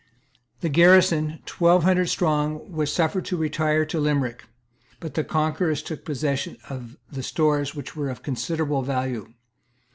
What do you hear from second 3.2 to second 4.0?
to retire to